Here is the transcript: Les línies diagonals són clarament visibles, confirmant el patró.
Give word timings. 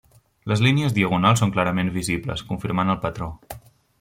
Les 0.51 0.61
línies 0.67 0.95
diagonals 0.95 1.43
són 1.43 1.51
clarament 1.57 1.93
visibles, 1.99 2.43
confirmant 2.49 2.95
el 2.97 3.01
patró. 3.07 3.31